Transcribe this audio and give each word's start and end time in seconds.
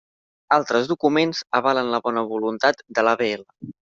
Altres 0.55 0.87
documents 0.91 1.41
avalen 1.59 1.93
la 1.95 2.01
bona 2.09 2.25
voluntat 2.33 2.83
de 2.99 3.07
l'AVL. 3.09 3.47